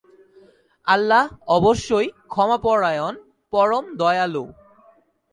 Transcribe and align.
আল্লাহ 0.87 1.23
অবশ্যই 1.47 2.07
ক্ষমাপরায়ণ, 2.27 3.13
পরম 3.53 3.85
দয়ালু। 3.95 4.43